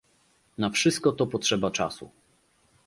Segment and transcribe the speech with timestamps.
[0.57, 2.09] Na wszystko to potrzeba czasu